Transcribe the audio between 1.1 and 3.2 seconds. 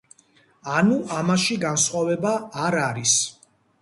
ამაში განსხვავება არ არის.